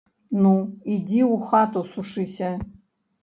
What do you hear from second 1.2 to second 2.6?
ў хату сушыся.